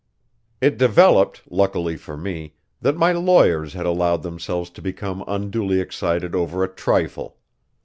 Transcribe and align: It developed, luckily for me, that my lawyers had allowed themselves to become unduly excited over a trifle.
It 0.61 0.79
developed, 0.79 1.43
luckily 1.47 1.95
for 1.95 2.17
me, 2.17 2.55
that 2.81 2.97
my 2.97 3.11
lawyers 3.11 3.73
had 3.73 3.85
allowed 3.85 4.23
themselves 4.23 4.71
to 4.71 4.81
become 4.81 5.23
unduly 5.27 5.79
excited 5.79 6.33
over 6.33 6.63
a 6.63 6.67
trifle. 6.67 7.37